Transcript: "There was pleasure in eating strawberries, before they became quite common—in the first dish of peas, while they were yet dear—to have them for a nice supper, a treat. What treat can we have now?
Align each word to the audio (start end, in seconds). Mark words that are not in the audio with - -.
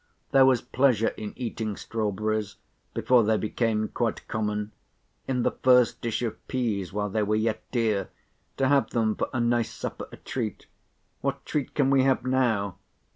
"There 0.31 0.47
was 0.47 0.61
pleasure 0.63 1.09
in 1.09 1.31
eating 1.35 1.77
strawberries, 1.77 2.55
before 2.95 3.23
they 3.23 3.37
became 3.37 3.87
quite 3.87 4.27
common—in 4.27 5.43
the 5.43 5.51
first 5.51 6.01
dish 6.01 6.23
of 6.23 6.47
peas, 6.47 6.91
while 6.91 7.09
they 7.11 7.21
were 7.21 7.35
yet 7.35 7.61
dear—to 7.69 8.67
have 8.67 8.89
them 8.89 9.13
for 9.13 9.29
a 9.31 9.39
nice 9.39 9.69
supper, 9.71 10.07
a 10.11 10.17
treat. 10.17 10.65
What 11.19 11.45
treat 11.45 11.75
can 11.75 11.91
we 11.91 12.01
have 12.01 12.25
now? 12.25 12.77